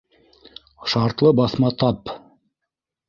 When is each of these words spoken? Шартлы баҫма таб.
Шартлы 0.95 1.33
баҫма 1.41 1.73
таб. 1.85 2.17